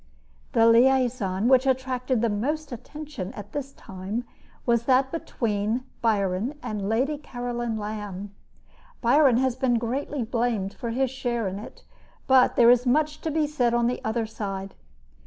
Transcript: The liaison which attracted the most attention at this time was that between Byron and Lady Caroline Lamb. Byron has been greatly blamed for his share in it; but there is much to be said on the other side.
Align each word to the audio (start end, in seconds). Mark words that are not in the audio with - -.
The 0.53 0.65
liaison 0.65 1.47
which 1.47 1.67
attracted 1.67 2.21
the 2.23 2.29
most 2.29 2.71
attention 2.71 3.31
at 3.33 3.51
this 3.51 3.71
time 3.73 4.23
was 4.65 4.85
that 4.85 5.11
between 5.11 5.83
Byron 6.01 6.57
and 6.63 6.89
Lady 6.89 7.19
Caroline 7.19 7.77
Lamb. 7.77 8.33
Byron 8.99 9.37
has 9.37 9.55
been 9.55 9.75
greatly 9.75 10.23
blamed 10.23 10.73
for 10.73 10.89
his 10.89 11.11
share 11.11 11.47
in 11.47 11.59
it; 11.59 11.83
but 12.25 12.55
there 12.55 12.71
is 12.71 12.87
much 12.87 13.21
to 13.21 13.29
be 13.29 13.45
said 13.45 13.75
on 13.75 13.85
the 13.85 14.01
other 14.03 14.25
side. 14.25 14.73